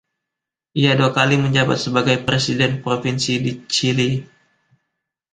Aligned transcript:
Ia 0.83 0.91
dua 0.99 1.09
kali 1.17 1.35
menjabat 1.43 1.77
sebagai 1.85 2.17
presiden 2.27 2.71
provinsi 2.83 3.33
di 3.45 3.51
Chile. 3.73 4.09